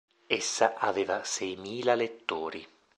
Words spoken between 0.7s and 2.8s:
aveva "seimila lettori".